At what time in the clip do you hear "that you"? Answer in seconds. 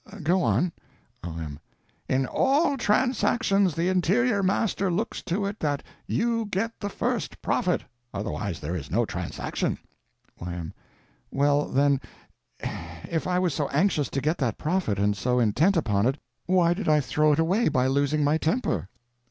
5.59-6.49